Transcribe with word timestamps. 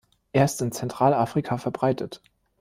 Er 0.33 0.45
ist 0.45 0.59
in 0.63 0.71
Zentralafrika 0.71 1.59
verbreitet. 1.59 2.23